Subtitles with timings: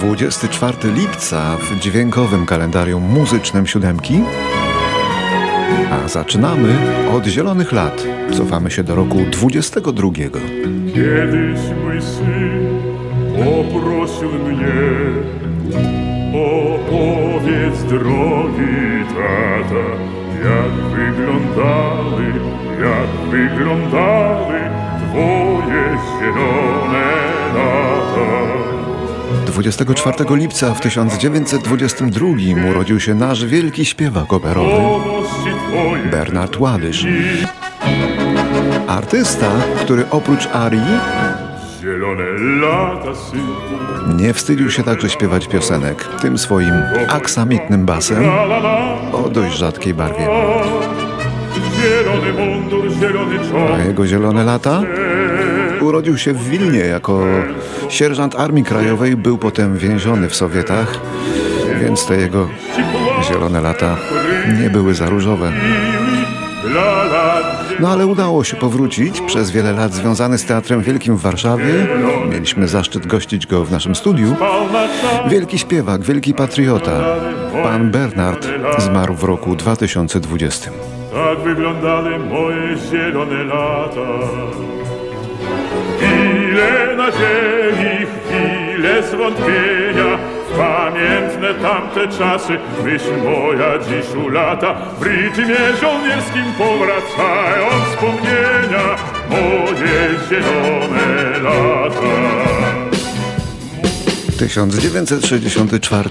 [0.00, 4.20] 24 lipca w dźwiękowym kalendarium muzycznym siódemki.
[5.90, 6.76] A zaczynamy
[7.16, 8.06] od zielonych lat.
[8.32, 10.08] Cofamy się do roku 22.
[10.94, 12.80] Kiedyś mój syn
[13.36, 14.90] poprosił mnie
[16.34, 19.86] Opowiedz drogi tata
[20.44, 22.24] Jak wyglądały,
[22.80, 24.60] jak wyglądały
[25.10, 27.89] Twoje zielone lata
[29.50, 32.26] 24 lipca w 1922
[32.70, 35.04] urodził się nasz wielki śpiewak operowy
[36.10, 37.06] Bernard Ładysz.
[38.88, 39.50] Artysta,
[39.80, 40.98] który oprócz arii
[44.16, 46.74] nie wstydził się także śpiewać piosenek tym swoim
[47.08, 48.24] aksamitnym basem
[49.12, 50.28] o dość rzadkiej barwie.
[53.74, 54.82] A jego zielone lata?
[55.80, 57.20] Urodził się w Wilnie jako
[57.88, 61.00] sierżant Armii Krajowej, był potem więziony w Sowietach,
[61.80, 62.48] więc te jego
[63.22, 63.96] zielone lata
[64.62, 65.52] nie były za różowe.
[67.80, 71.86] No ale udało się powrócić, przez wiele lat związany z Teatrem Wielkim w Warszawie.
[72.30, 74.36] Mieliśmy zaszczyt gościć go w naszym studiu.
[75.28, 77.00] Wielki śpiewak, wielki patriota.
[77.62, 80.70] Pan Bernard zmarł w roku 2020.
[81.14, 84.00] Tak wyglądały moje zielone lata.
[86.50, 90.18] Chwile nadziei, chwile zwątpienia,
[90.58, 94.74] pamiętne tamte czasy, myśl moja dziś ulata.
[95.00, 98.96] W rytmie żołnierskim powracają wspomnienia,
[99.30, 102.00] moje zielone lata.
[104.38, 106.10] 1964.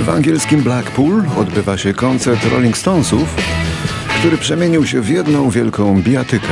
[0.00, 3.36] W angielskim Blackpool odbywa się koncert Rolling Stonesów,
[4.18, 6.48] który przemienił się w jedną wielką bijatykę.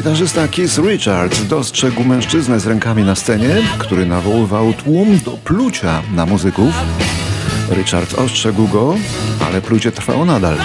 [0.00, 6.26] Gitarzysta Keith Richards dostrzegł mężczyznę z rękami na scenie, który nawoływał tłum do plucia na
[6.26, 6.74] muzyków.
[7.70, 8.94] Richards ostrzegł go,
[9.46, 10.56] ale plucie trwało nadal.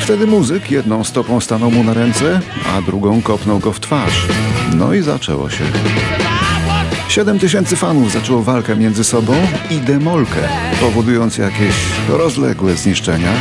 [0.00, 2.40] Wtedy muzyk jedną stopą stanął mu na ręce,
[2.76, 4.26] a drugą kopnął go w twarz.
[4.76, 5.64] No i zaczęło się.
[7.08, 9.34] Siedem tysięcy fanów zaczęło walkę między sobą
[9.70, 10.48] i demolkę,
[10.80, 11.74] powodując jakieś
[12.08, 13.32] rozległe zniszczenia.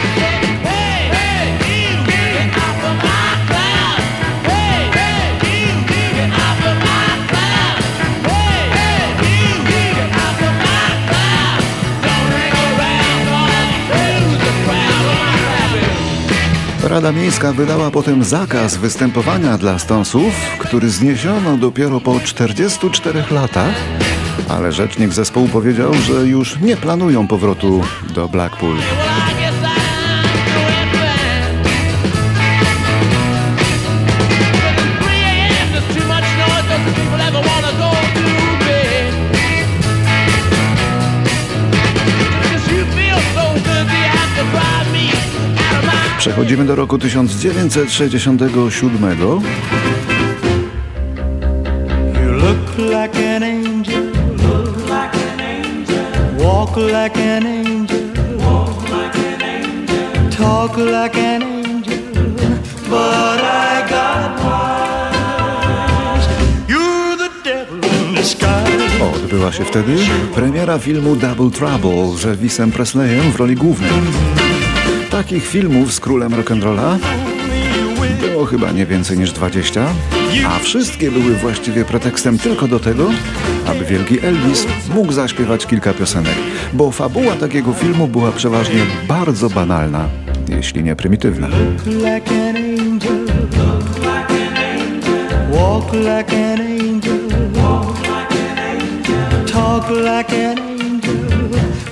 [17.00, 23.76] Rada Miejska wydała potem zakaz występowania dla Stonsów, który zniesiono dopiero po 44 latach,
[24.50, 27.82] ale rzecznik zespołu powiedział, że już nie planują powrotu
[28.16, 28.76] do Blackpool.
[46.19, 48.38] Przechodzimy do roku 1967.
[52.22, 54.03] You look like an angel.
[54.38, 55.97] Look like an angel.
[56.40, 57.97] Walk like an angel.
[58.38, 60.38] Walk like an angel.
[60.38, 61.97] Talk like an angel.
[62.90, 66.28] But I got wise.
[66.68, 69.16] You're the devil in disguise.
[69.16, 69.96] Odbyła się wtedy
[70.35, 73.91] premiera filmu Double Trouble z Elvisem Presleyem w roli głównej.
[75.19, 76.97] Takich filmów z królem rock'n'rolla?
[78.22, 79.85] Było chyba nie więcej niż 20,
[80.47, 83.09] a wszystkie były właściwie pretekstem tylko do tego,
[83.66, 86.35] aby wielki Elvis mógł zaśpiewać kilka piosenek,
[86.74, 90.09] bo fabuła takiego filmu była przeważnie bardzo banalna,
[90.47, 91.47] jeśli nie prymitywna.
[91.85, 93.29] Like an angel.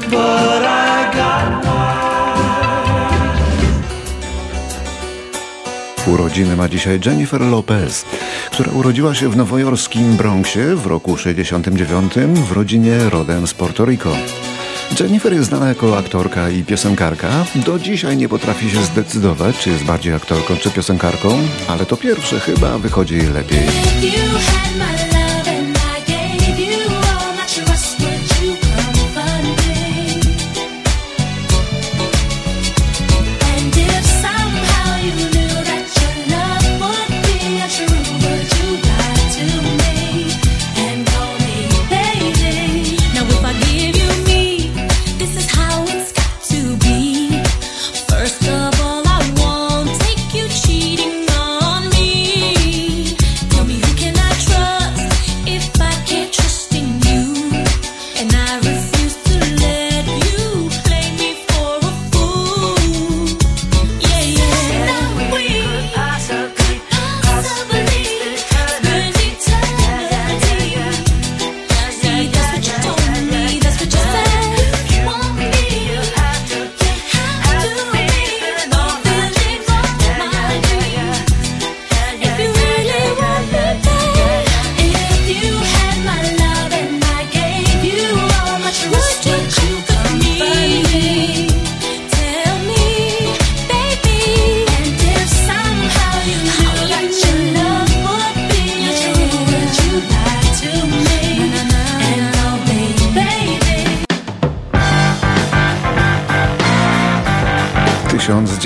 [0.09, 0.76] But I
[6.07, 8.05] Urodziny ma dzisiaj Jennifer Lopez,
[8.51, 14.15] która urodziła się w nowojorskim Bronxie w roku 69 w rodzinie rodem z Porto Rico.
[14.99, 17.45] Jennifer jest znana jako aktorka i piosenkarka.
[17.55, 22.39] Do dzisiaj nie potrafi się zdecydować, czy jest bardziej aktorką czy piosenkarką, ale to pierwsze
[22.39, 23.59] chyba wychodzi jej lepiej.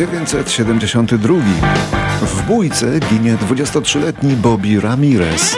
[0.08, 1.36] 1972.
[2.22, 5.58] W bójce ginie 23-letni Bobby Ramirez,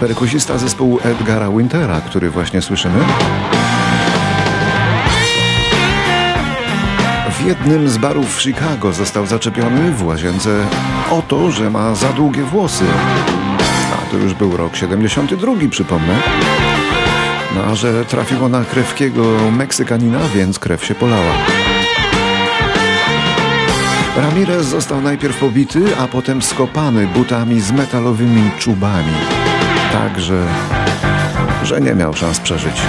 [0.00, 2.98] perkusista zespołu Edgara Wintera, który właśnie słyszymy.
[7.30, 10.66] W jednym z barów w Chicago został zaczepiony w łazience
[11.10, 12.84] o to, że ma za długie włosy.
[13.92, 16.14] A to już był rok 72, przypomnę.
[17.56, 21.57] No a że trafiło na krewkiego Meksykanina, więc krew się polała.
[24.18, 29.12] Ramirez został najpierw pobity, a potem skopany butami z metalowymi czubami.
[29.92, 30.46] Tak, że,
[31.62, 32.82] że nie miał szans przeżyć.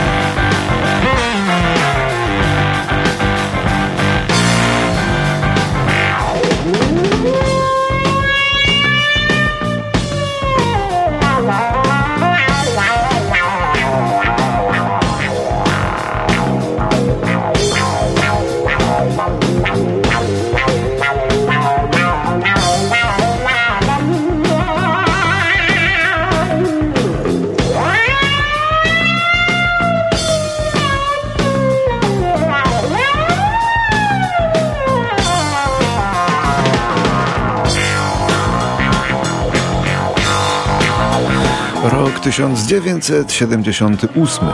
[42.29, 44.47] 1978.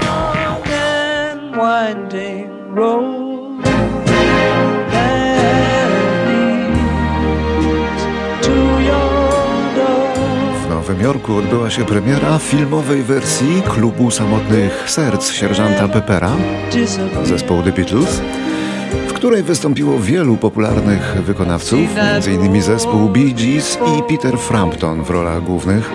[10.63, 16.31] W Nowym Jorku odbyła się premiera filmowej wersji klubu samotnych serc sierżanta Pepera
[17.23, 18.21] zespołu The Beatles
[19.07, 22.61] w której wystąpiło wielu popularnych wykonawców, m.in.
[22.61, 25.91] zespół Bee Gees i Peter Frampton w rolach głównych.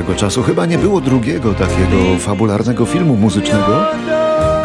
[0.00, 3.84] Tamtego czasu chyba nie było drugiego takiego fabularnego filmu muzycznego,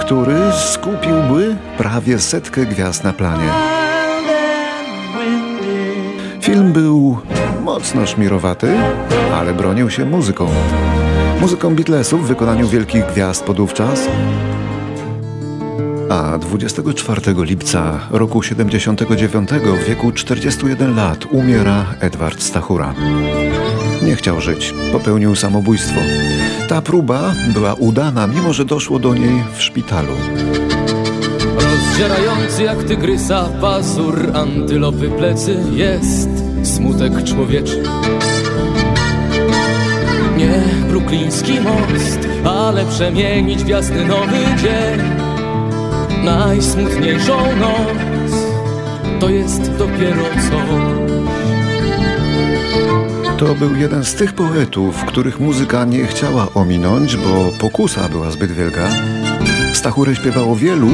[0.01, 0.35] który
[0.71, 3.49] skupiłby prawie setkę gwiazd na planie.
[6.41, 7.17] Film był
[7.63, 8.77] mocno szmirowaty,
[9.33, 10.47] ale bronił się muzyką.
[11.41, 14.07] Muzyką Beatlesów w wykonaniu wielkich gwiazd podówczas.
[16.09, 22.93] A 24 lipca roku 79 w wieku 41 lat umiera Edward Stachura.
[24.15, 25.99] Nie chciał żyć, popełnił samobójstwo.
[26.69, 30.13] Ta próba była udana, mimo że doszło do niej w szpitalu.
[31.55, 36.29] Rozdzierający jak tygrysa pazur antylopy plecy jest
[36.63, 37.83] smutek człowieczy.
[40.37, 44.99] Nie brukliński most, ale przemienić w jasny nowy dzień.
[46.23, 48.33] Najsmutniejszą noc
[49.19, 51.05] to jest dopiero coś.
[53.37, 58.51] To był jeden z tych poetów, których muzyka nie chciała ominąć, bo pokusa była zbyt
[58.51, 58.89] wielka.
[59.73, 60.87] Stachurę śpiewało wielu,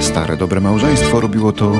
[0.00, 1.72] stare dobre małżeństwo robiło to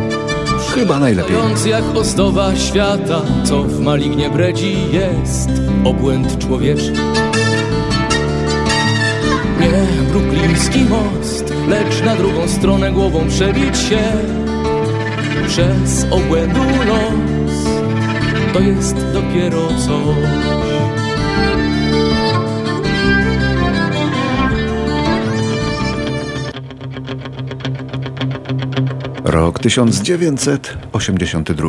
[0.74, 1.36] chyba najlepiej.
[1.66, 5.50] Jak ozdoba świata, co w malignie bredzi jest
[5.84, 6.92] obłęd człowieczy.
[9.60, 14.02] Nie brukliński most, lecz na drugą stronę głową przebić się
[15.48, 17.37] przez obłędu los.
[18.52, 19.88] To jest dopiero coś.
[29.24, 31.68] Rok 1982.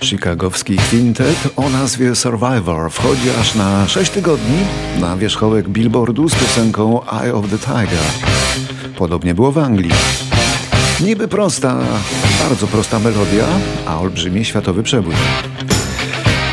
[0.00, 4.58] Chicagowski kwintet o nazwie Survivor wchodzi aż na 6 tygodni
[5.00, 8.04] na wierzchołek billboardu z piosenką Eye of the Tiger.
[8.96, 9.92] Podobnie było w Anglii.
[11.02, 11.78] Niby prosta,
[12.48, 13.44] bardzo prosta melodia,
[13.86, 15.14] a olbrzymi światowy przebój.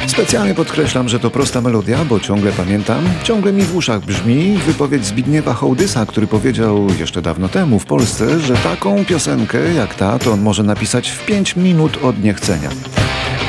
[0.07, 5.05] Specjalnie podkreślam, że to prosta melodia, bo ciągle pamiętam, ciągle mi w uszach brzmi wypowiedź
[5.05, 10.31] Zbigniewa Hołdysa, który powiedział jeszcze dawno temu w Polsce, że taką piosenkę jak ta to
[10.31, 12.69] on może napisać w 5 minut od niechcenia.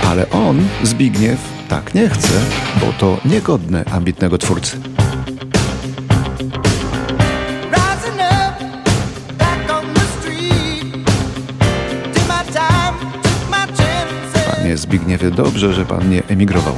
[0.09, 1.39] Ale on, Zbigniew,
[1.69, 2.41] tak nie chce,
[2.81, 4.90] bo to niegodne ambitnego twórcy.
[14.91, 16.75] Zbigniewie, dobrze, że pan nie emigrował.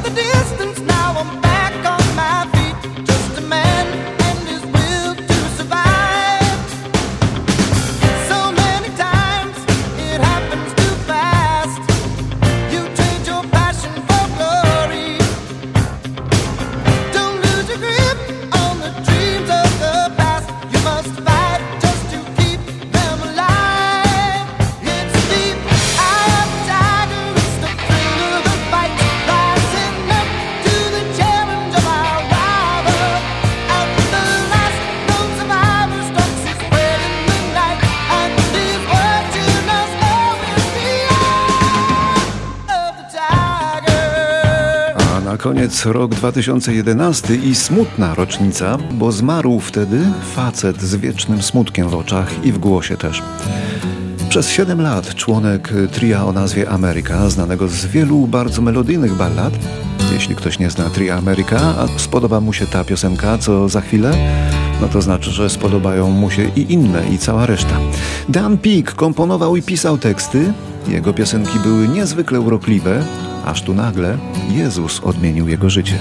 [45.55, 50.01] Koniec rok 2011 i smutna rocznica, bo zmarł wtedy
[50.35, 53.23] facet z wiecznym smutkiem w oczach i w głosie też.
[54.33, 59.53] Przez 7 lat członek tria o nazwie Ameryka, znanego z wielu bardzo melodyjnych ballad.
[60.13, 64.13] Jeśli ktoś nie zna tria Ameryka, a spodoba mu się ta piosenka, co za chwilę,
[64.81, 67.77] no to znaczy, że spodobają mu się i inne, i cała reszta.
[68.29, 70.53] Dan Peake komponował i pisał teksty.
[70.89, 73.05] Jego piosenki były niezwykle urokliwe,
[73.45, 74.19] aż tu nagle
[74.51, 75.99] Jezus odmienił jego życie.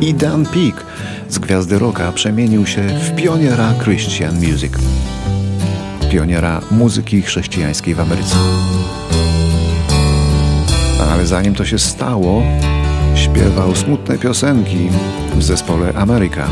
[0.00, 0.84] I Dan Peake
[1.28, 4.72] z gwiazdy rocka przemienił się w pioniera Christian Music.
[6.10, 8.36] Pioniera muzyki chrześcijańskiej w Ameryce.
[11.12, 12.42] Ale zanim to się stało,
[13.14, 14.88] śpiewał smutne piosenki
[15.34, 16.48] w zespole Ameryka.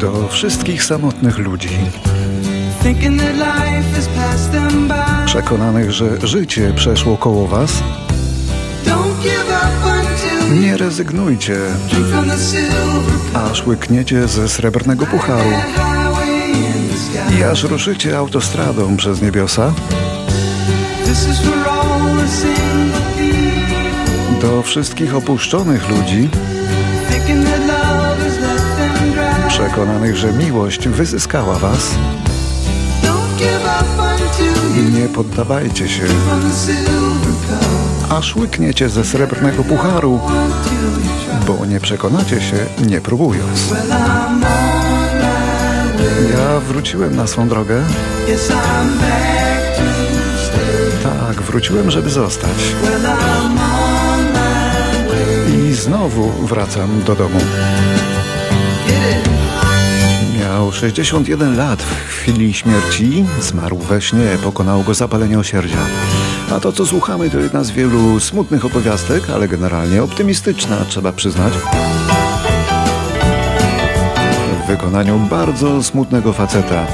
[0.00, 1.68] Do wszystkich samotnych ludzi,
[5.26, 7.82] przekonanych, że życie przeszło koło was,
[10.82, 11.56] rezygnujcie,
[13.34, 15.50] aż łykniecie ze srebrnego pucharu.
[17.38, 19.72] I aż ruszycie autostradą przez niebiosa.
[24.40, 26.28] Do wszystkich opuszczonych ludzi,
[29.48, 31.94] przekonanych, że miłość wyzyskała was,
[35.00, 36.02] nie poddawajcie się,
[38.18, 40.20] aż łykniecie ze srebrnego pucharu,
[41.46, 43.74] bo nie przekonacie się, nie próbując.
[46.30, 47.82] Ja wróciłem na swą drogę.
[51.02, 52.74] Tak, wróciłem, żeby zostać.
[55.54, 57.40] I znowu wracam do domu.
[60.40, 65.78] Miał 61 lat w chwili śmierci, zmarł we śnie, pokonał go zapalenie osierdzia.
[66.56, 71.52] A to, co słuchamy, to jedna z wielu smutnych opowiastek, ale generalnie optymistyczna, trzeba przyznać.
[74.64, 76.86] W wykonaniu bardzo smutnego faceta.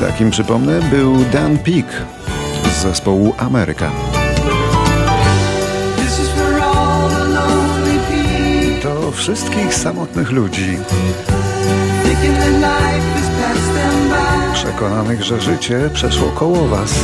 [0.00, 1.92] Takim, przypomnę, był Dan Peake
[2.64, 3.90] z zespołu Ameryka.
[8.82, 10.78] Do wszystkich samotnych ludzi,
[14.52, 16.94] przekonanych, że życie przeszło koło was.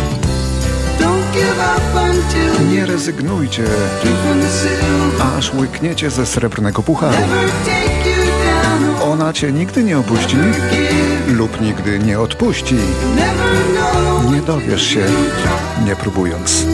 [2.72, 3.64] Nie rezygnujcie,
[5.38, 7.18] aż łykniecie ze srebrnego pucharu.
[9.02, 10.36] Ona cię nigdy nie opuści
[11.26, 12.76] lub nigdy nie odpuści.
[14.30, 15.04] Nie dowiesz się,
[15.84, 16.66] nie próbując.